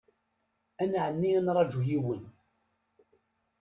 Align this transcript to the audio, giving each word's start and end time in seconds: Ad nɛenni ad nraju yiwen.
Ad 0.81 0.89
nɛenni 0.91 1.31
ad 1.37 1.43
nraju 1.45 1.81
yiwen. 1.89 2.21